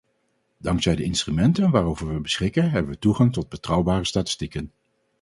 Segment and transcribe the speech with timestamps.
[0.57, 4.71] Dankzij de instrumenten waarover we beschikken hebben we toegang tot betrouwbare statistieken.